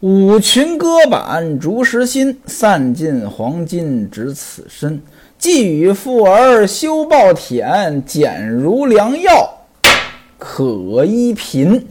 [0.00, 5.00] 五群歌板逐时新，散尽黄金值此身。
[5.38, 9.50] 寄与妇儿休报忝，简如良药
[10.38, 11.86] 可医贫。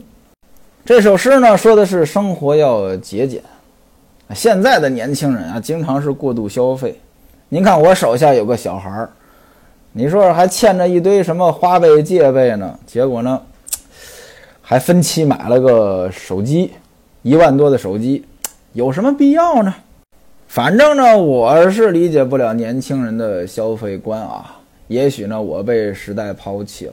[0.84, 3.42] 这首诗呢，说的是生活要节俭。
[4.32, 7.00] 现在的年轻人啊，经常是过度消费。
[7.48, 9.10] 您看我手下有个小孩儿，
[9.90, 12.78] 你说还欠着一堆什么花呗、借呗呢？
[12.86, 13.42] 结果呢，
[14.62, 16.70] 还分期买了个手机。
[17.26, 18.24] 一万多的手机，
[18.72, 19.74] 有什么必要呢？
[20.46, 24.58] 反正呢，我是理解不了年轻人的消费观啊。
[24.86, 26.92] 也许呢，我被时代抛弃了，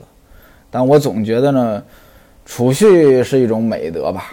[0.72, 1.80] 但我总觉得呢，
[2.44, 4.32] 储蓄是一种美德吧。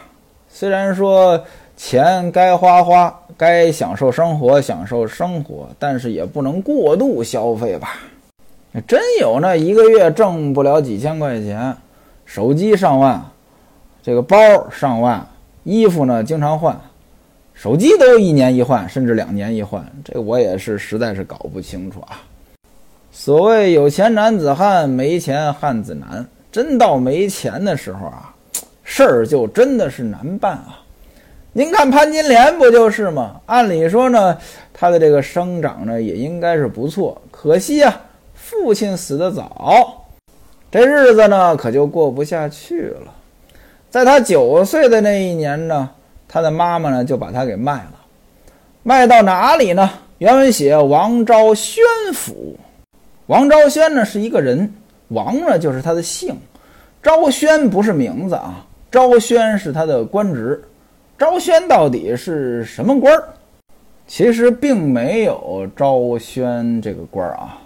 [0.49, 1.39] 虽然说
[1.77, 7.99] 钱该花花，该享受生活享受生活，但是也不能过度消费吧。
[8.87, 11.77] 真有那一个月挣不了几千块钱，
[12.25, 13.23] 手机上万，
[14.01, 14.35] 这个包
[14.71, 15.23] 上万。
[15.63, 16.79] 衣服呢，经常换，
[17.53, 22.21] 手机都一年一换，甚至两年一换，这我也是实在是搞不清楚啊。
[23.11, 26.25] 所谓有钱男子汉，没钱汉子难。
[26.51, 28.33] 真到没钱的时候啊，
[28.83, 30.81] 事儿就真的是难办啊。
[31.53, 33.39] 您看潘金莲不就是吗？
[33.45, 34.37] 按理说呢，
[34.73, 38.01] 他的这个生长呢也应该是不错，可惜啊，
[38.33, 40.07] 父亲死得早，
[40.69, 43.13] 这日子呢可就过不下去了。
[43.91, 45.89] 在他九岁的那一年呢，
[46.25, 47.93] 他的妈妈呢就把他给卖了，
[48.83, 49.89] 卖到哪里呢？
[50.19, 51.83] 原文写王昭宣
[52.13, 52.57] 府，
[53.25, 54.73] 王昭宣呢是一个人，
[55.09, 56.33] 王呢就是他的姓，
[57.03, 60.63] 昭宣不是名字啊，昭宣是他的官职。
[61.17, 63.27] 昭宣到底是什么官儿？
[64.07, 67.59] 其实并没有昭宣这个官儿啊，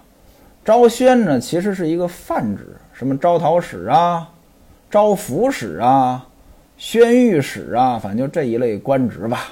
[0.64, 4.28] 昭宣呢其实是一个泛指，什么招讨使啊。
[4.96, 6.26] 招抚使啊，
[6.78, 9.48] 宣谕使啊，反正就这一类官职吧。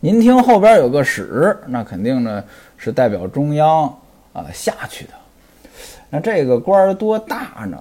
[0.00, 2.42] 您听后边有个使，那肯定呢
[2.76, 3.82] 是代表中央
[4.32, 5.12] 啊下去的。
[6.10, 7.78] 那这个官多大呢？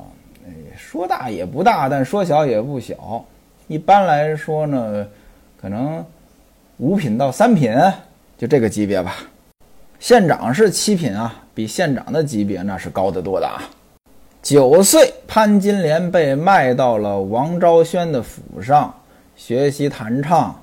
[0.77, 3.25] 说大也不大，但说小也不小。
[3.67, 5.07] 一般来说呢，
[5.59, 6.05] 可能
[6.77, 7.75] 五品到三品，
[8.37, 9.15] 就这个级别吧。
[9.97, 13.63] 县长是七品啊，比县长的级别那是高得多的啊。
[14.43, 18.93] 九岁，潘金莲被卖到了王昭宣的府上
[19.37, 20.53] 学习弹唱，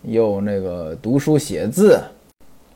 [0.00, 2.00] 又那个读书写字。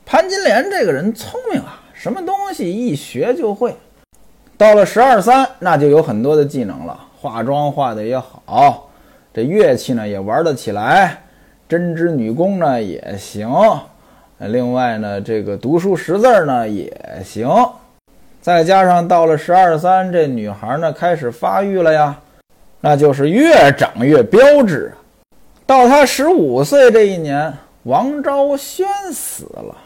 [0.05, 3.75] 潘金莲这个人聪明啊，什么东西一学就会。
[4.55, 8.87] 到了十二三，那就有很多的技能了，化妆化的也好，
[9.33, 11.23] 这乐器呢也玩得起来，
[11.67, 13.49] 针织女工呢也行。
[14.37, 16.95] 另外呢，这个读书识字呢也
[17.25, 17.49] 行。
[18.41, 22.19] 再加上到了十二三，这女孩呢开始发育了呀，
[22.79, 24.91] 那就是越长越标致。
[25.67, 27.53] 到她十五岁这一年，
[27.83, 29.77] 王昭宣死了。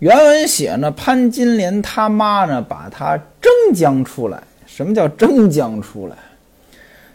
[0.00, 4.42] 原文写呢，潘金莲他妈呢把她征将出来。
[4.66, 6.16] 什么叫征将出来？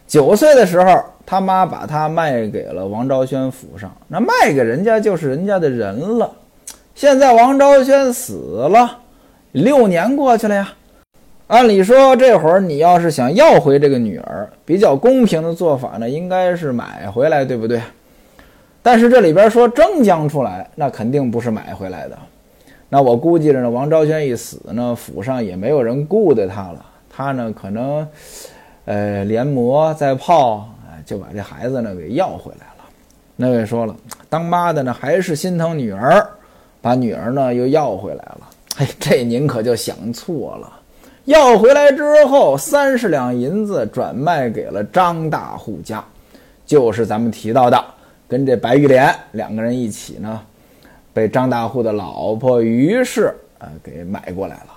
[0.07, 3.95] 九岁的时候，他妈把她卖给了王昭宣府上。
[4.07, 6.31] 那卖给人家就是人家的人了。
[6.95, 8.97] 现在王昭宣死了。
[9.51, 10.73] 六年过去了呀，
[11.47, 17.81] 按理说这会儿你要是想要回这个女儿，比较公平的做法呢，应该是买回来，对不对？
[18.81, 22.17] 但是这里边说征将出来，那肯定不是买回来的。
[22.87, 28.07] 那我估计着呢，王昭宣一死呢，府上也没有人顾得他了，他呢可能，
[28.85, 30.65] 呃，连磨再泡，
[31.05, 32.85] 就把这孩子呢给要回来了。
[33.35, 33.93] 那位说了，
[34.29, 36.25] 当妈的呢还是心疼女儿，
[36.81, 38.47] 把女儿呢又要回来了。
[38.99, 40.79] 这您可就想错了。
[41.25, 46.03] 要回来之后，三十两银子转卖给了张大户家，
[46.65, 47.85] 就是咱们提到的，
[48.27, 50.41] 跟这白玉莲两个人一起呢，
[51.13, 54.73] 被张大户的老婆于氏啊给买过来了。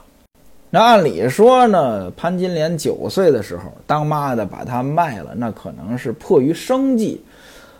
[0.68, 7.24] 那按理说呢，潘金莲九岁的时候，当妈的把她卖了，那可能是迫于生计，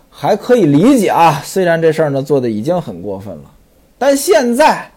[0.08, 1.42] 还可以理解啊。
[1.44, 3.50] 虽然这事儿呢做的已经很过分了，
[3.98, 4.90] 但现在。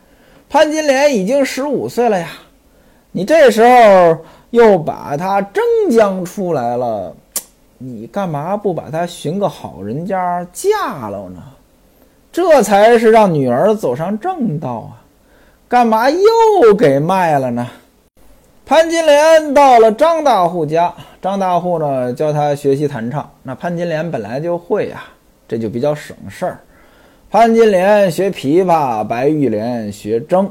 [0.50, 2.30] 潘金莲已经十五岁了呀，
[3.12, 4.18] 你这时候
[4.52, 5.62] 又把她征
[5.92, 7.14] 将出来了，
[7.78, 11.44] 你干嘛不把她寻个好人家嫁了呢？
[12.32, 15.04] 这才是让女儿走上正道啊！
[15.68, 17.68] 干嘛又给卖了呢？
[18.66, 25.04] 潘金莲到了张大户家，张大户呢教她学习弹唱，那潘金莲本来就会呀，
[25.46, 26.60] 这就比较省事儿。
[27.30, 30.50] 潘金莲学琵琶，白玉莲学筝，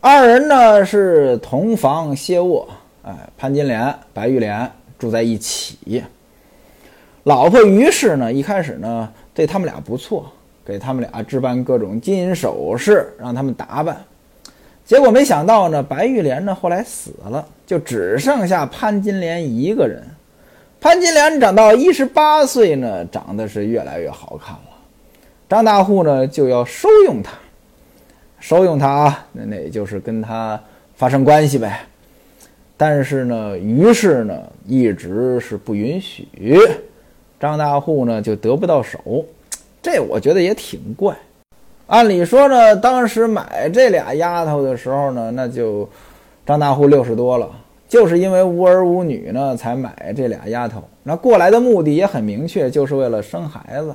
[0.00, 2.68] 二人呢是同房歇卧。
[3.04, 4.68] 哎，潘金莲、白玉莲
[4.98, 6.02] 住在一起。
[7.22, 10.26] 老婆于氏呢，一开始呢对他们俩不错，
[10.64, 13.96] 给他们俩置办各种金银首饰，让他们打扮。
[14.84, 20.02] 结果没想到呢，白玉莲呢后来死了，就只剩下潘金莲一个人。
[20.80, 24.71] 潘金莲长到一十八岁呢，长得是越来越好看了。
[25.52, 27.34] 张大户呢就要收用他，
[28.40, 30.58] 收用他啊，那那也就是跟他
[30.94, 31.80] 发生关系呗。
[32.74, 36.26] 但是呢，于是呢一直是不允许，
[37.38, 38.98] 张大户呢就得不到手。
[39.82, 41.14] 这我觉得也挺怪。
[41.86, 45.86] 按理说呢，当时买这俩丫头的时候呢，那就
[46.46, 47.50] 张大户六十多了。
[47.86, 50.82] 就是因为无儿无女呢，才买这俩丫头。
[51.02, 53.94] 那过来的目的也很明确，就是为了生孩子。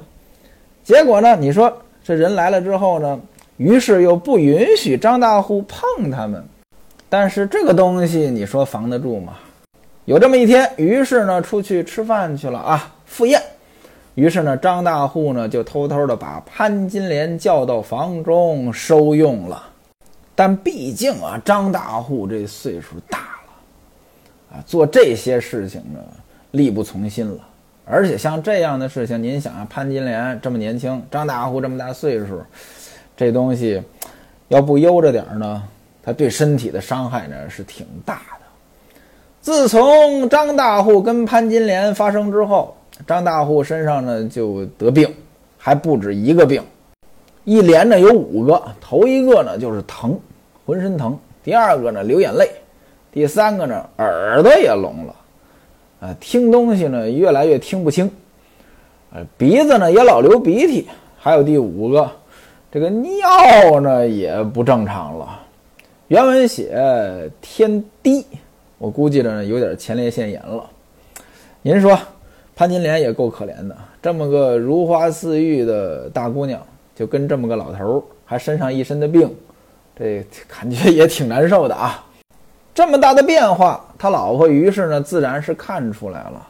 [0.87, 3.19] 结果呢，你说这人来了之后呢，
[3.57, 6.41] 于是又不允许张大户碰他们。
[7.09, 9.33] 但是这个东西，你说防得住吗？
[10.05, 13.41] 有这么一天，于是呢，出去吃饭去了啊，赴宴。
[14.15, 19.61] 于是呢，张大户呢就偷偷的把潘金莲叫到房中收用了。
[20.35, 24.55] 但毕竟啊，张大户这岁数大了。
[24.55, 25.99] 啊，做这些事情呢，
[26.51, 27.39] 力不从心了。
[27.89, 32.41] 而且像这样的事情，您想啊，潘金莲这么年轻，张大户这么大岁数，
[33.15, 33.81] 这东西
[34.49, 35.63] 要不悠着点儿呢，
[36.03, 38.45] 他对身体的伤害呢是挺大的。
[39.39, 42.75] 自从张大户跟潘金莲发生之后，
[43.07, 45.09] 张大户身上呢就得病，
[45.57, 46.61] 还不止一个病，
[47.45, 48.61] 一连呢有五个。
[48.81, 50.19] 头一个呢就是疼，
[50.65, 52.49] 浑身疼；第二个呢流眼泪。
[53.13, 55.15] 第三个呢，耳朵也聋了，
[55.99, 58.09] 啊，听东西呢越来越听不清，
[59.11, 62.09] 呃，鼻子呢也老流鼻涕，还有第五个，
[62.71, 65.39] 这个尿呢也不正常了。
[66.07, 68.25] 原文写天低，
[68.77, 70.63] 我估计着有点前列腺炎了。
[71.61, 71.97] 您说，
[72.55, 76.61] 潘金莲也够可怜的，这么个如花似玉的大姑娘，
[76.95, 79.29] 就跟这么个老头儿，还身上一身的病，
[79.97, 82.05] 这感觉也挺难受的啊。
[82.77, 86.47] 这么大的变化，他老婆于是呢，自然是看出来了。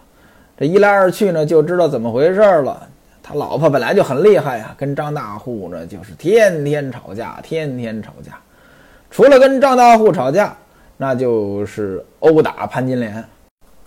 [0.59, 2.85] 这一来二去呢，就知道怎么回事了。
[3.23, 8.33] 他老婆本来就很厉害呀，跟张大户呢就是天天吵架，天天吵架。
[9.09, 10.53] 除了跟张大户吵架，
[10.97, 13.23] 那就是殴打潘金莲。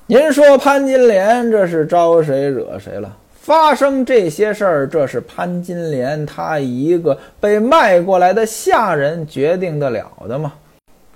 [0.07, 3.15] 您说潘金莲这是招谁惹谁了？
[3.35, 10.55] 发生这些事儿，这是潘金莲她一个被卖过来的下人决定得了的吗？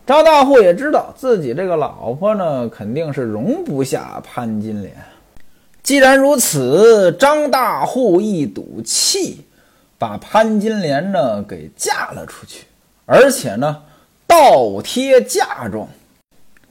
[0.06, 4.94] 张大户也知道自己这个老婆呢，肯定是容不下潘金莲。
[5.82, 9.44] 既然如此，张大户一赌气，
[9.96, 12.64] 把潘金莲呢给嫁了出去，
[13.06, 13.82] 而且呢
[14.26, 15.88] 倒贴嫁妆。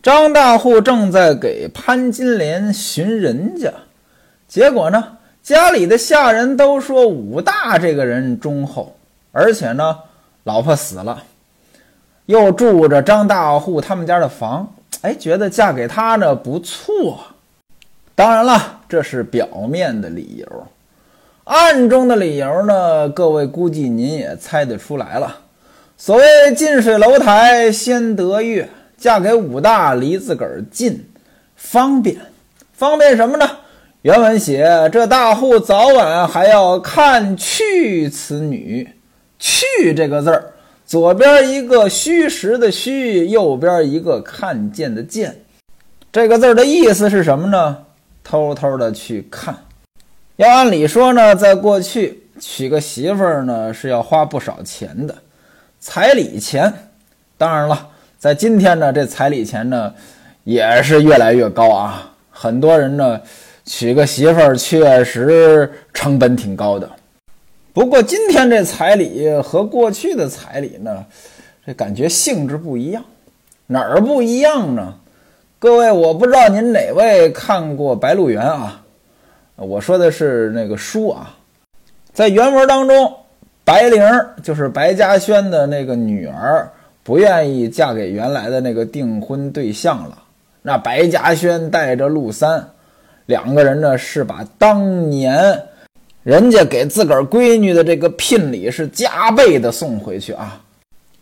[0.03, 3.73] 张大户正在给潘金莲寻人家，
[4.47, 8.95] 结果呢家里的下人都说武大这个人忠厚，
[9.31, 9.97] 而且呢
[10.43, 11.23] 老婆死了。
[12.25, 17.19] 又住着张大户他们家的房，哎，觉得嫁给他呢不错。
[18.15, 20.67] 当然了，这是表面的理由，
[21.43, 25.39] 暗中的理由呢，各位估计您也猜得出来了。
[25.97, 31.05] 所谓近水楼台先得月，嫁给武大离自个儿近，
[31.57, 32.17] 方便，
[32.73, 33.49] 方便什么呢？
[34.03, 38.87] 原文写这大户早晚还要看去此女，
[39.39, 40.52] 去这个字儿。
[40.93, 45.35] 左边一个虚实的虚，右边一个看见的见，
[46.11, 47.75] 这个字的意思是什么呢？
[48.23, 49.57] 偷偷的去看。
[50.35, 55.15] 要按理说呢，在过去娶个媳妇儿呢是要花不少钱的，
[55.79, 56.71] 彩礼钱。
[57.39, 59.91] 当然了，在今天呢，这彩礼钱呢
[60.43, 62.13] 也是越来越高啊。
[62.29, 63.19] 很多人呢
[63.65, 66.87] 娶个媳妇儿确实成本挺高的。
[67.73, 71.03] 不过今天这彩礼和过去的彩礼呢，
[71.65, 73.03] 这感觉性质不一样，
[73.65, 74.93] 哪儿不一样呢？
[75.57, 78.83] 各位，我不知道您哪位看过《白鹿原》啊？
[79.55, 81.35] 我说的是那个书啊，
[82.13, 83.11] 在原文当中，
[83.63, 84.03] 白灵
[84.43, 86.69] 就是白嘉轩的那个女儿，
[87.01, 90.19] 不愿意嫁给原来的那个订婚对象了。
[90.61, 92.69] 那白嘉轩带着陆三，
[93.25, 95.59] 两个人呢是把当年。
[96.23, 100.61] 人家给自个儿闺女的这个聘礼是加倍的送回去啊，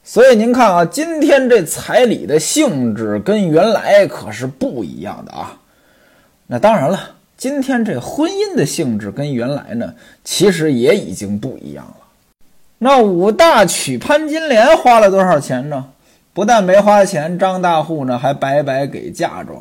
[0.03, 5.58] 所以您看啊，今天这彩礼的性质跟原来可是不一样的啊。
[6.46, 9.91] 那当然了，今天这婚姻的性质跟原来呢，
[10.24, 11.96] 其实也已经不一样了。
[12.77, 15.86] 那武大娶潘金莲花了多少钱呢？
[16.34, 19.60] 不但没花钱，张大户呢还白白给嫁妆。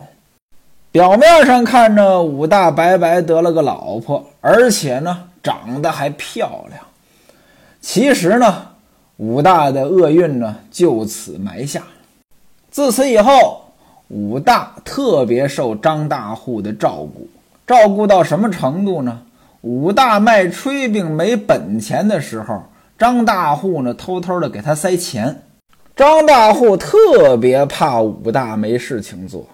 [0.93, 5.25] 表面上看着武大白白得了个老婆，而且呢。
[5.43, 6.83] 长得还漂亮，
[7.81, 8.67] 其实呢，
[9.17, 11.83] 武大的厄运呢就此埋下。
[12.71, 13.73] 自此以后，
[14.09, 17.27] 武大特别受张大户的照顾，
[17.67, 19.23] 照顾到什么程度呢？
[19.63, 22.65] 武大卖炊饼没本钱的时候，
[22.99, 25.41] 张大户呢偷偷的给他塞钱。
[25.97, 29.47] 张大户特别怕武大没事情做，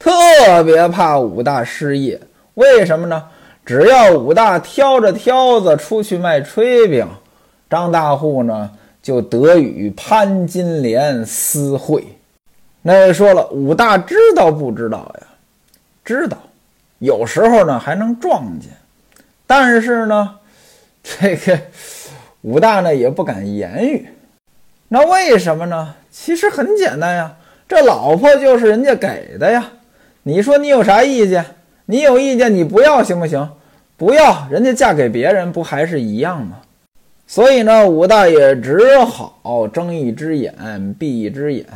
[0.00, 2.20] 特别怕武大失业。
[2.54, 3.22] 为什么呢？
[3.64, 7.06] 只要武大挑着挑子出去卖炊饼，
[7.68, 8.70] 张大户呢
[9.02, 12.04] 就得与潘金莲私会。
[12.82, 15.26] 那说了，武大知道不知道呀？
[16.02, 16.38] 知道，
[16.98, 18.70] 有时候呢还能撞见。
[19.46, 20.36] 但是呢，
[21.02, 21.60] 这个
[22.40, 24.08] 武大呢也不敢言语。
[24.88, 25.94] 那为什么呢？
[26.10, 27.36] 其实很简单呀，
[27.68, 29.70] 这老婆就是人家给的呀。
[30.22, 31.44] 你说你有啥意见？
[31.86, 33.48] 你有意见你不要行不行？
[33.96, 36.58] 不要，人家嫁给别人不还是一样吗？
[37.26, 41.66] 所以呢，武大爷只好睁一只眼闭一只眼。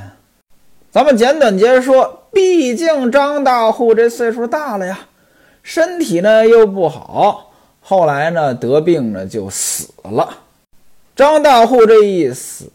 [0.91, 4.99] 咱们简短截说，毕竟张大户这岁数大了呀，
[5.63, 10.29] 身体呢又不好，后来呢得病呢就死了。
[11.17, 12.71] 张大户这一死，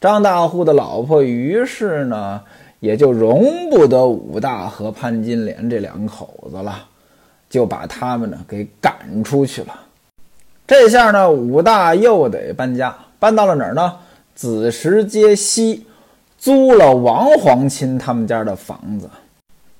[0.00, 2.42] 张大户的老婆于是呢
[2.82, 6.84] 也就容不得武大和潘金莲这两口子了，
[7.48, 9.68] 就把他们呢给赶出去了。
[10.66, 13.94] 这下呢，武大又得搬家，搬到了哪儿呢？
[14.34, 15.86] 子时街西，
[16.36, 19.08] 租了王皇亲他们家的房子，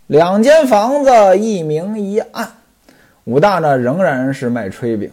[0.06, 2.48] 两间房子一明一暗。
[3.24, 5.10] 武大呢仍然是卖炊饼。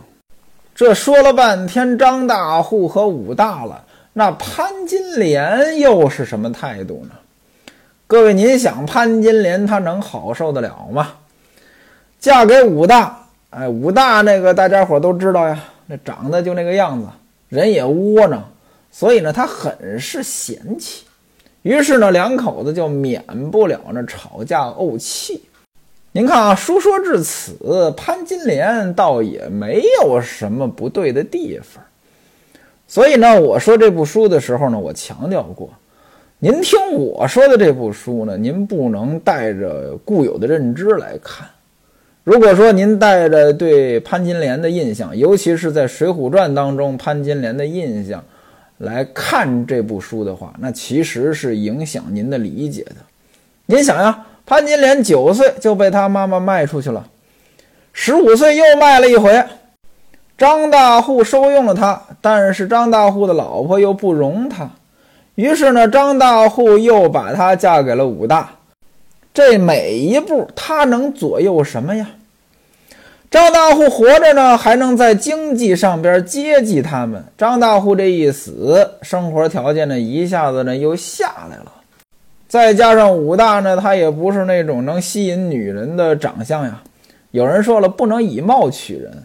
[0.76, 7.16] 这说了半天张大户和武大了，那潘金莲又是什么态度呢？
[8.10, 11.14] 各位，您想潘金莲她能好受得了吗？
[12.20, 17.08] 嫁给武大，哎，武大那个大家伙都知道呀，那长得就那个样子，
[17.50, 18.44] 人也窝囊，
[18.90, 21.06] 所以呢，他很是嫌弃。
[21.62, 25.44] 于是呢，两口子就免不了那吵架怄气。
[26.12, 31.84] 您看啊，书说至此，潘金莲倒也没有什么不对的地方。
[32.88, 35.70] 所以呢，我说这部书的时候呢，我强调过，
[36.42, 41.46] 您听我说的这部书呢，您不能带着固有的认知来看。
[42.24, 48.24] 如果说您带着对潘金莲的印象，尤其是在《水浒传》当中潘金莲的印象
[48.78, 52.96] 来看这部书的话，那其实是影响您的理解的。
[53.66, 54.26] 您想呀。
[54.46, 57.06] 潘金莲九岁就被他妈妈卖出去了，
[57.94, 59.46] 十五岁又卖了一回。
[60.36, 64.68] 张大户收用了他，但是张大户的老婆又不容他，
[65.40, 68.50] 于是呢，张大户又把她嫁给了武大。
[69.34, 72.10] 这每一步他能左右什么呀？
[73.32, 77.24] 张大户活着呢，还能在经济上边接济他们。
[77.38, 81.72] 张大户这一死，生活条件呢一下子呢又下来了。
[82.50, 86.82] 再加上武大呢，他也不是那种能吸引女人的长相呀。
[87.32, 89.24] 有人说了，不能以貌取人，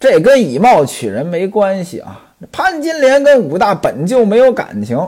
[0.00, 2.20] 这跟以貌取人没关系啊。
[2.50, 4.98] 潘金莲跟武大本就没有感情，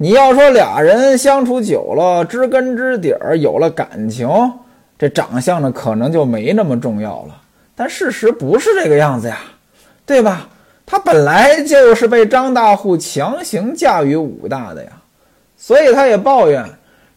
[0.00, 4.28] 你要说俩人相处久了，知根知底儿，有了感情，
[4.96, 7.34] 这长相呢可能就没那么重要了。
[7.74, 9.38] 但事实不是这个样子呀，
[10.06, 10.48] 对吧？
[10.86, 14.90] 他本来就是被张大户强行嫁与武大的呀，
[15.56, 16.64] 所以他也抱怨。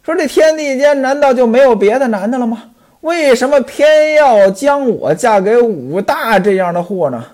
[0.02, 2.64] 说这天地间难道就没有别的男的了吗？
[3.02, 7.24] 为什么偏要将我嫁给武大这样的货呢？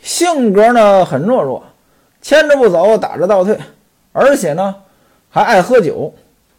[0.00, 1.62] 性格呢很懦弱，
[2.22, 3.58] 牵着不走，打着倒退，
[4.12, 4.74] 而且呢
[5.28, 6.12] 还爱喝酒。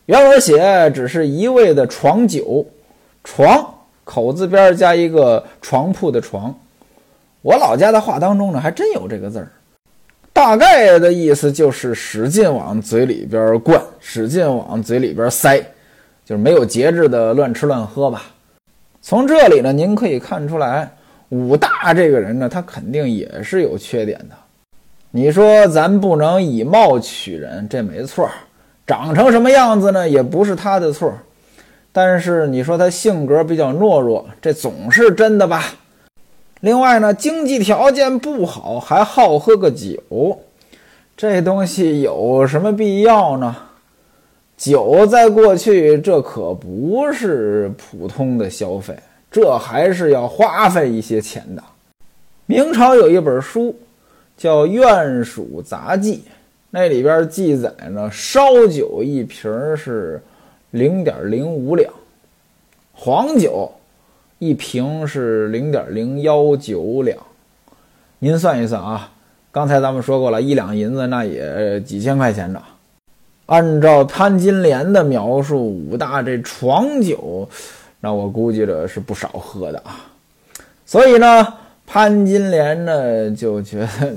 [0.05, 2.65] 原文写只是一味的床酒，
[3.23, 6.53] 床口字边加一个床铺的床。
[7.41, 9.51] 我老家的话当中呢还真有这个字儿。
[10.33, 15.57] 大概的意思就是使劲往嘴里边灌，使劲往嘴里边塞，
[16.25, 18.23] 就是没有节制的乱吃乱喝吧。
[19.01, 20.89] 从这里呢，您可以看出来，
[21.29, 24.35] 武大这个人呢，他肯定也是有缺点的。
[25.13, 28.29] 你说咱不能以貌取人，这没错。
[28.87, 31.13] 长成什么样子呢，也不是他的错。
[31.91, 35.65] 但是你说他性格比较懦弱，这总是真的吧？
[36.61, 40.39] 另外呢，经济条件不好，还好喝个酒，
[41.17, 43.53] 这东西有什么必要呢？
[44.55, 48.97] 酒在过去这可不是普通的消费，
[49.29, 51.61] 这还是要花费一些钱的。
[52.45, 53.75] 明朝有一本书
[54.41, 56.15] 叫《院属杂记》，
[56.71, 60.19] 那里边记载呢，烧酒一瓶是
[60.71, 61.93] 零点零五两，
[62.91, 63.71] 黄酒。
[64.39, 67.15] 一瓶是零点零幺九两，
[68.17, 69.11] 您算一算啊，
[69.51, 72.59] 刚才咱们说过了，一两银子那也几千块钱呢。
[73.45, 77.47] 按照潘金莲的描述，武大这床酒，
[77.99, 80.09] 那我估计着是不少喝的啊。
[80.87, 81.53] 所以呢，
[81.93, 84.15] 潘金莲呢就觉得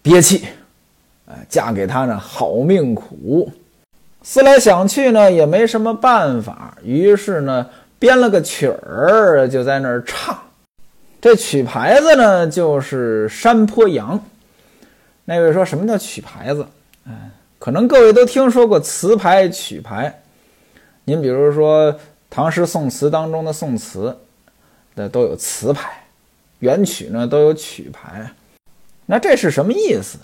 [0.00, 0.46] 憋气，
[1.26, 3.52] 哎，嫁给他呢好命苦。
[4.22, 7.68] 思来想去呢，也没什么办法，于是呢
[7.98, 10.34] 编了个曲儿，就在那儿唱。
[11.20, 14.18] 这曲牌子呢就是《山坡羊》。
[15.26, 16.64] 那位说什么叫曲牌子？
[17.06, 17.12] 哎。
[17.58, 20.22] 可能各位都听说过词牌、曲牌，
[21.04, 21.94] 您比如说
[22.30, 24.16] 唐诗宋词当中的宋词
[24.94, 25.99] 那都有词牌，
[26.60, 28.30] 元曲呢都有曲牌。
[29.04, 30.16] 那这是什么意思？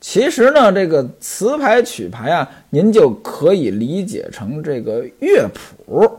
[0.00, 6.10] 其实呢，这个词牌、曲牌啊，您就可以理解成这个乐谱。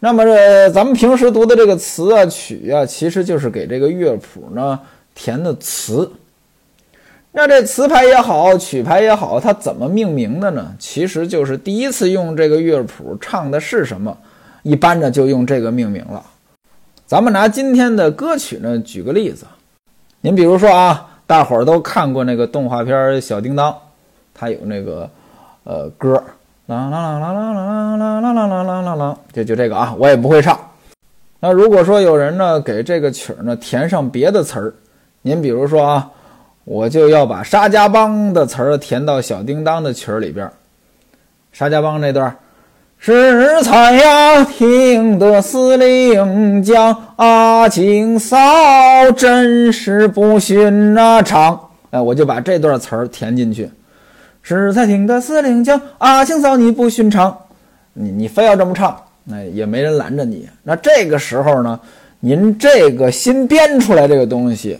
[0.00, 4.78] 那么这咱们平时读的这个词啊、曲啊，其实就是给这个乐谱呢
[5.14, 6.10] 填的词。
[7.32, 10.74] 那这词牌也好，曲牌也好，它怎么命名的呢？
[10.78, 14.14] 其实就是第一次用这个乐谱唱的是什么，
[14.62, 16.22] 一般呢就用这个命名了。
[17.10, 19.44] 咱们拿今天的歌曲呢举个例子，
[20.20, 23.72] 您比如说啊，大伙儿都看过那个动画片《小叮当》，
[24.32, 25.10] 它有那个
[25.64, 26.22] 呃歌，
[26.66, 30.56] 啦啦啦啦啦啦啦啦啦啦啦啦，就就这个啊，我也不会唱。
[31.40, 34.72] 那如果说有人呢给这个曲儿呢填上别的词儿，
[35.22, 36.08] 您比如说啊。
[36.64, 40.48] 我就要把沙家浜的词儿填到小叮当的曲儿里边。
[41.50, 42.36] 沙家浜那段，
[43.02, 48.36] 是才呀，听得司令讲，阿庆嫂
[49.16, 51.58] 真是不寻常。
[51.88, 53.70] 哎，我就把这段词儿填进去。
[54.42, 57.34] 是才听得司令讲，阿庆嫂你不寻常。
[57.94, 60.46] 你你非要这么唱，那也没人拦着你。
[60.62, 61.80] 那这个时候呢，
[62.20, 64.78] 您这个新编出来这个东西。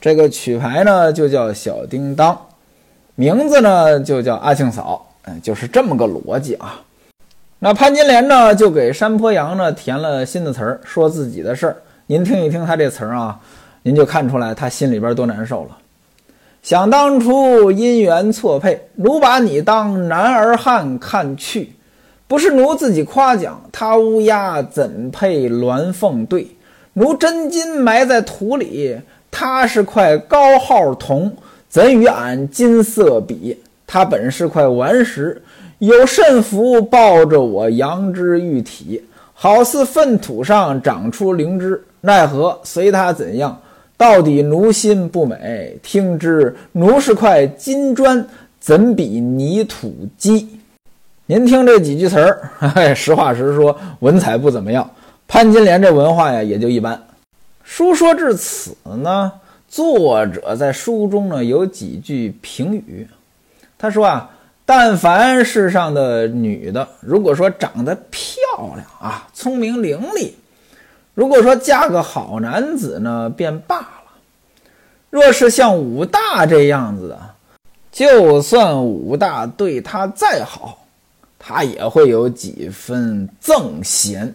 [0.00, 2.36] 这个曲牌呢就叫小叮当，
[3.14, 6.80] 名字呢就叫阿庆嫂，哎，就是这么个逻辑啊。
[7.60, 11.76] 那潘金莲呢就给山坡羊呢填了新的词儿，说自己的事儿。
[12.06, 13.38] 您听一听他这词儿啊，
[13.82, 15.76] 您就看出来他心里边多难受了。
[16.62, 21.72] 想当初姻缘错配，奴把你当男儿汉看去，
[22.28, 26.46] 不是奴自己夸奖，他乌鸦怎配鸾凤对？
[26.92, 29.00] 奴真金埋在土里。
[29.30, 31.36] 他是块高号铜，
[31.68, 33.58] 怎与俺金色比？
[33.86, 35.40] 他本是块顽石，
[35.78, 41.82] 有甚福抱着我羊之玉体，好似粪土上长出灵芝。
[42.00, 43.60] 奈何随他怎样，
[43.96, 45.78] 到底奴心不美。
[45.82, 48.24] 听之，奴是块金砖，
[48.60, 50.48] 怎比泥土鸡？
[51.26, 52.50] 您听这几句词儿，
[52.94, 54.88] 实话实说，文采不怎么样。
[55.26, 57.00] 潘金莲这文化呀，也就一般。
[57.62, 59.30] 书说至此呢，
[59.68, 63.06] 作者在书中呢有几句评语。
[63.76, 64.30] 他说啊，
[64.70, 68.30] 但凡世上的女的，如果说长得漂
[68.76, 70.32] 亮啊，聪明伶俐，
[71.14, 74.12] 如果说嫁个好男子呢，便罢了；
[75.08, 77.18] 若是像武大这样子的，
[77.90, 80.86] 就算武大对她再好，
[81.38, 84.34] 她也会有几分憎嫌。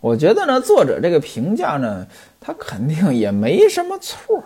[0.00, 2.06] 我觉得呢，作者这个评价呢。
[2.42, 4.42] 他肯定也没什么错，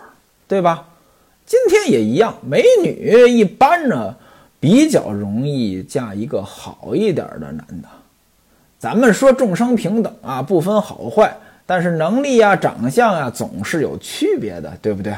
[0.49, 0.89] 对吧？
[1.45, 4.13] 今天也一样，美女一般呢
[4.59, 7.87] 比较容易嫁一个好一点的男的。
[8.77, 15.13] 咱们说众生平等啊，不分好坏，但是能力呀、长相呀总是有区别的，对不对？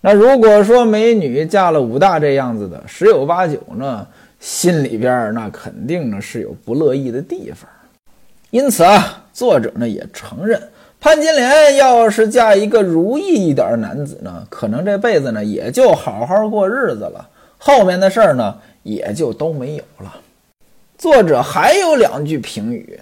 [0.00, 4.06] 那如果说美女嫁了武大这样子的，十有八九呢
[4.38, 7.68] 心里边那肯定呢是有不乐意的地方。
[8.50, 10.60] 因此啊，作者呢也承认。
[11.00, 20.20] 潘金莲要是嫁一个如意一点的男子呢，可能这辈子呢也就好好过日子了，后面的事儿呢也就都没有了。
[20.96, 22.98] 作者还有两句评语：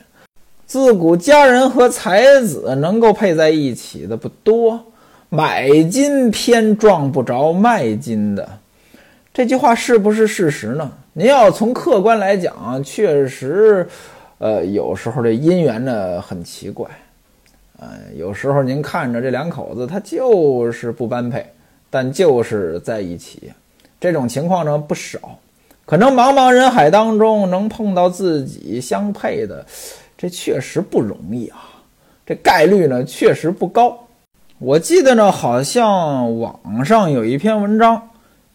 [0.66, 4.84] 自古佳人和才子能够配在一起的不多，
[5.28, 8.48] 买金偏撞不着卖金的。
[9.32, 10.90] 这句话是不是事实呢？
[11.12, 13.86] 您要从客观来讲，确实，
[14.38, 16.88] 呃，有时候这姻缘呢很奇怪。
[17.78, 21.44] 呃，有时候您看着这两口子，他就是不般配，
[21.90, 23.52] 但就是在一起，
[24.04, 25.18] 这种情况呢不少。
[25.86, 29.64] 可能茫茫人海当中能碰到自己相配的，
[30.18, 31.56] 这确实不容易啊。
[32.26, 33.98] 这概率呢确实不高。
[34.58, 38.10] 我记得呢，好像网上有一篇文章，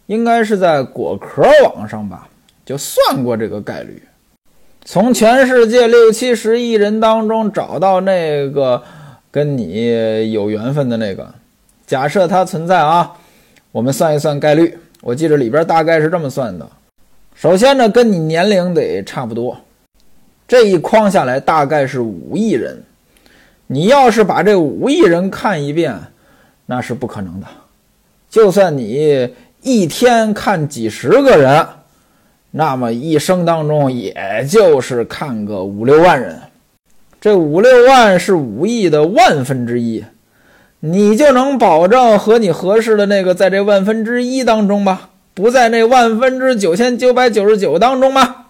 [0.06, 2.30] 应该是在果壳网上吧，
[2.64, 4.04] 就算过这个概率，
[4.86, 8.84] 从全世界六七十亿人当中找到那个。
[9.32, 11.32] 跟你有缘分的那个，
[11.86, 13.14] 假设它存在啊，
[13.72, 16.70] 我们算一算概率，我记着里边大概是这么算的。
[17.36, 19.58] 首先呢，跟你年龄得差不多，
[20.48, 22.84] 这一框下来大概是五亿人。
[23.68, 25.96] 你要是把这五亿人看一遍，
[26.66, 27.48] 那是不可能的。
[28.30, 29.30] 就算你
[29.62, 31.66] 一天看几十个人，
[32.52, 36.38] 那么一生当中也就是看个五六万人。
[37.22, 40.04] 这五六万是五亿的万分之一。
[40.82, 45.10] 你就能保证和你合适的那个在这万分之一当中吗？
[45.34, 48.46] 不在那万分之九千九百九十九当中吗？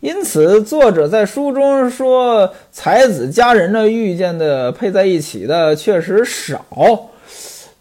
[0.00, 6.64] 因此，作者在书中说才子佳人呢遇见的配在一起的确实少，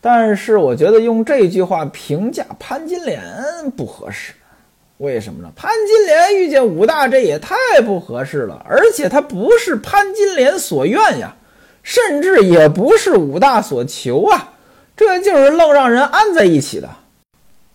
[0.02, 3.21] 但是我觉得用这句话评价潘金莲
[3.78, 4.34] 不合适。
[4.97, 5.50] 为什么呢？
[5.56, 11.34] 潘金莲遇见武大这也太不合适了，而且他不是潘金莲所愿呀。
[11.88, 14.50] 甚至也不是武大所求啊，
[14.93, 16.89] 这就是愣让人安在一起的。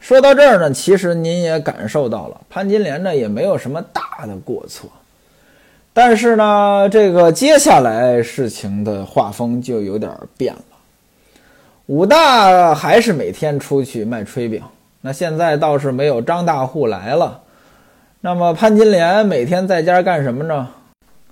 [0.01, 4.91] 说到这儿呢，其实您也感受到了，潘金莲呢也没有什么大的过错。
[5.95, 10.61] 但是呢，这个接下来事情的画风就有点变了。
[11.87, 14.63] 武大还是每天出去卖炊饼，
[15.01, 17.41] 那现在倒是没有张大户来了。
[18.21, 20.69] 那么潘金莲每天在家干什么呢？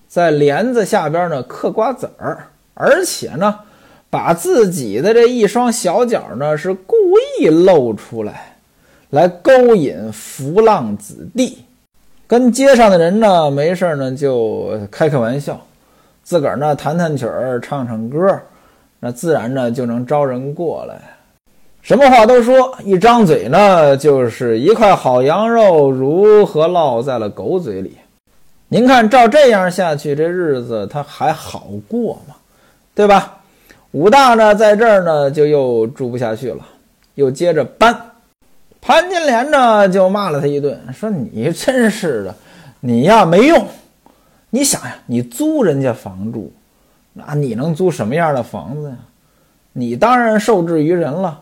[0.08, 2.46] 在帘子下边呢嗑瓜子儿。
[2.74, 3.60] 而且呢，
[4.08, 6.96] 把自己的这一双小脚呢是故
[7.38, 8.56] 意露出来，
[9.10, 11.64] 来勾引浮浪子弟，
[12.26, 15.60] 跟街上的人呢没事呢就开开玩笑，
[16.22, 18.40] 自个儿呢弹弹曲儿，唱唱歌，
[19.00, 21.00] 那自然呢就能招人过来。
[21.82, 27.96] 什么话都说，一张嘴呢就是一块好羊肉如何落在了狗嘴里。
[28.68, 32.36] 您看，照这样下去，这日子他还好过吗？
[32.94, 33.38] 对吧？
[33.92, 36.64] 武大呢，在这儿呢，就又住不下去了，
[37.16, 37.98] 又接着搬。
[38.80, 42.34] 潘金莲呢，就骂了他一顿，说：“你真是的，
[42.78, 43.66] 你呀没用。
[44.50, 46.52] 你想呀，你租人家房住，
[47.12, 48.96] 那你能租什么样的房子呀？
[49.72, 51.40] 你当然受制于人了，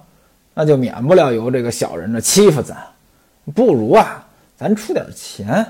[0.54, 2.76] 那就免不了有这个小人呢欺负咱。
[3.54, 5.64] 不如啊，咱出点钱，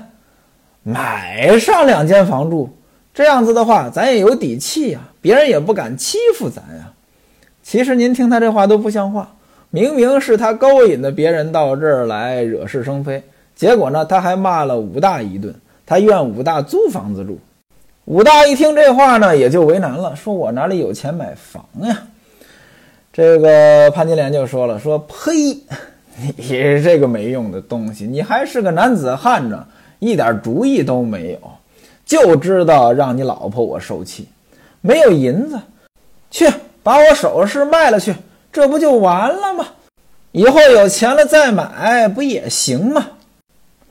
[0.81, 2.73] 买上两间房住。”
[3.19, 6.89] 这样子的话，咱也有底气呀，别人也不敢欺负咱呀。
[7.61, 9.35] 其实您听他这话都不像话，
[9.71, 13.21] 明明是他勾引的别人到这儿来惹是生非，
[13.53, 15.53] 结果呢，他还骂了武大一顿，
[15.85, 17.37] 他怨武大租房子住。
[18.05, 22.01] 武大一听这话呢，也就为难了，说我哪里有钱买房呀？
[23.11, 25.57] 这个潘金莲就说了，说呸，
[26.37, 29.67] 你这个没用的东西，你还是个男子汉呢，
[29.99, 31.39] 一点主意都没有。
[32.09, 34.27] 就知道让你老婆我受气，
[34.81, 35.59] 没有银子，
[36.31, 38.15] 去把我首饰卖了去，
[38.51, 39.67] 这不就完了吗？
[40.31, 43.05] 以后有钱了再买不也行吗？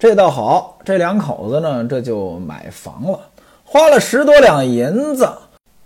[0.01, 3.21] 这倒好，这两口子呢这就买房了，
[3.65, 5.31] 花了十多两银子，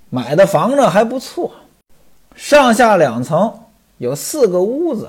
[0.08, 1.52] 买的房呢还不错，
[2.34, 3.52] 上下两层，
[3.98, 5.06] 有四个屋子，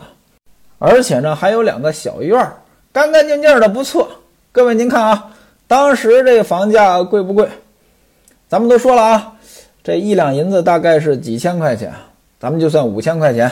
[0.78, 2.58] 而且呢还有两个小院儿，
[2.92, 4.10] 干干净净的不错。
[4.52, 5.30] 各位您看啊。
[5.68, 7.48] 当时这个房价贵不贵？
[8.48, 9.34] 咱们都说了啊，
[9.84, 11.92] 这一两银子大概是几千块钱，
[12.40, 13.52] 咱们就算五千块钱。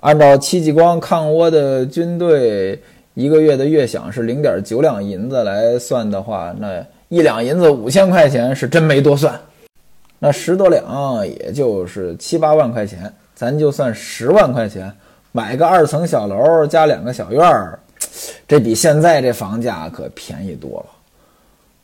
[0.00, 2.82] 按照戚继光抗倭的军队
[3.14, 9.38] 一个月的月饷是零点九两银子来算的话，那一两银子五千块钱是真没多算。
[10.18, 14.92] 那十多两也就是七八万块钱，咱就算十万块钱
[15.32, 17.78] 买个二层小楼加两个小院儿，
[18.46, 20.86] 这比现在这房价可便宜多了。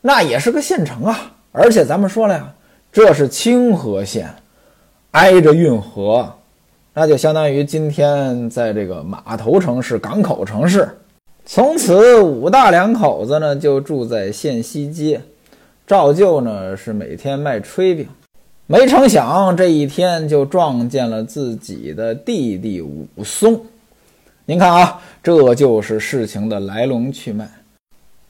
[0.07, 2.55] 那也是个县城啊，而且咱们说了呀，
[2.93, 4.33] 这是清河县，
[5.11, 6.33] 挨着运河，
[6.95, 10.89] 那就相当于今天在这个码头城市、港口城市。
[11.45, 15.21] 从此，武大两口子呢就住在县西街，
[15.89, 18.07] 照旧呢是每天卖炊饼。
[18.69, 23.61] 没成想这一天就撞见了自己的弟弟武松。
[24.45, 27.49] 您看啊，这就是事情的来龙去脉。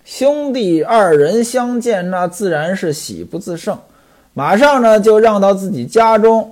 [0.06, 3.76] 兄弟二人相见，那自然是喜不自胜。
[4.34, 6.48] 马上呢，就让到自己家中，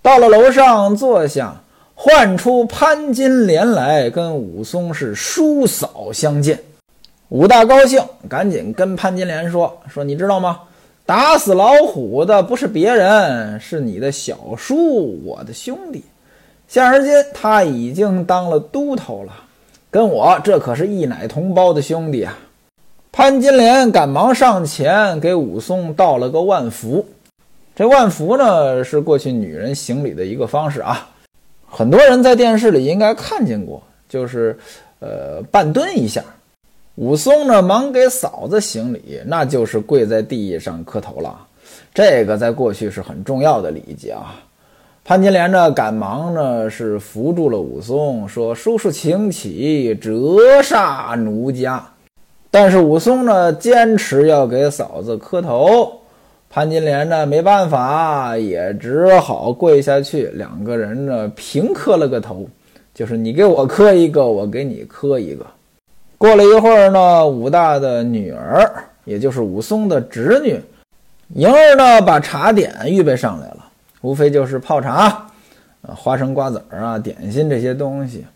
[0.00, 1.60] 到了楼上坐下，
[1.96, 6.60] 唤出潘金莲来，跟武松是叔嫂相见。
[7.30, 10.60] 武大高兴，赶紧跟潘金莲说：“说你知道吗？
[11.04, 16.04] 打死老虎的不是别人，是你的小叔，我的兄弟。
[16.68, 19.32] 现而今他已经当了都头了，
[19.90, 22.38] 跟我这可是一奶同胞的兄弟啊。”
[23.14, 27.06] 潘金莲赶忙上前给武松道了个万福。
[27.76, 31.10] 这万福呢，是过去女人行礼的一个方式啊。
[31.66, 34.58] 很多人在电视里应该看见过，就是
[35.00, 36.24] 呃半蹲一下。
[36.94, 41.38] 武松呢，忙给嫂子行礼，那就是跪在地上磕头了。
[41.92, 44.36] 这个在过去是很重要的礼节啊。
[45.04, 51.86] 潘金莲呢，赶忙呢是扶住了武松，说：“叔叔请起，折煞奴家。”
[52.52, 55.90] 但是武松呢，坚持要给嫂子磕头。
[56.50, 60.26] 潘金莲呢，没办法，也只好跪下去。
[60.34, 62.46] 两个人呢，平磕了个头，
[62.92, 65.46] 就是你给我磕一个，我给你磕一个。
[66.18, 68.70] 过了一会儿呢，武大的女儿，
[69.06, 70.60] 也就是武松的侄女
[71.30, 73.64] 莹儿呢，把茶点预备上来了，
[74.02, 75.26] 无非就是泡茶、
[75.80, 78.26] 呃花生瓜子儿啊、点心这些东西。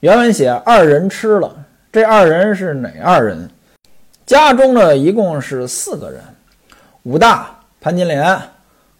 [0.00, 1.54] 原文写二人吃了，
[1.92, 3.50] 这二人是哪二人？
[4.24, 6.20] 家中呢，一共是四个人：
[7.02, 8.40] 武大、潘金莲，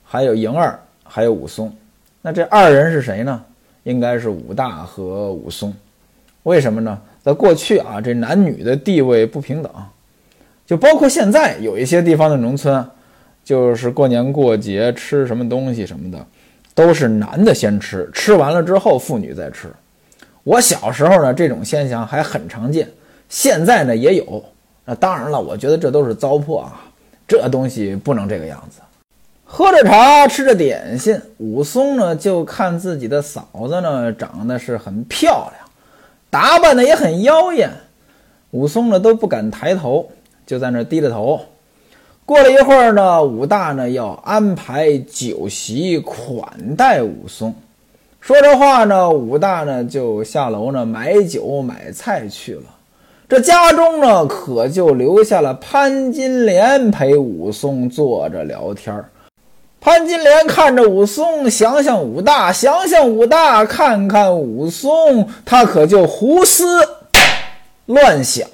[0.02, 1.72] 还有莹儿，还有武松。
[2.20, 3.40] 那这二人是谁呢？
[3.84, 5.72] 应该是武大和武松。
[6.42, 7.00] 为什么呢？
[7.22, 9.72] 在过去啊，这男女的地位不平等，
[10.66, 12.84] 就包括现在有一些地方的农村，
[13.44, 16.26] 就是过年过节吃什么东西什么的，
[16.74, 19.68] 都是男的先吃，吃完了之后妇女再吃。
[20.50, 22.88] 我小时候呢，这种现象还很常见，
[23.28, 24.44] 现在呢也有。
[24.84, 26.90] 那当然了，我觉得这都是糟粕啊，
[27.28, 28.80] 这东西不能这个样子。
[29.44, 35.68] 喝着茶，吃着点心，武松呢就看自己的嫂子呢长得是很漂亮。
[36.30, 37.70] 打扮的也很妖艳，
[38.50, 40.10] 武松呢都不敢抬头，
[40.44, 41.40] 就在那低着头。
[42.26, 47.54] 过了一会儿呢，武大呢要安排酒席款待武松。
[48.20, 52.62] 说着话呢，武大呢就下楼呢买酒买菜去了。
[53.28, 59.08] 这家中呢可就留下了潘金莲陪武松坐着聊天儿。
[59.80, 66.66] 潘金莲看着武松，想想武大，想想武大，看看武松，他可就胡思
[67.86, 68.46] 乱想。